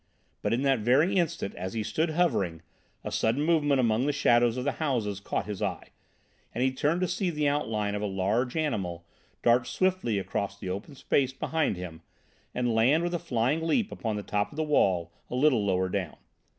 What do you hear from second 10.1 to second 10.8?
across the